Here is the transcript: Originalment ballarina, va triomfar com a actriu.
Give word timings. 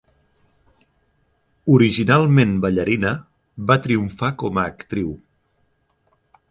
Originalment 1.75 2.57
ballarina, 2.65 3.13
va 3.73 3.79
triomfar 3.87 4.35
com 4.45 4.63
a 4.63 4.67
actriu. 4.75 5.15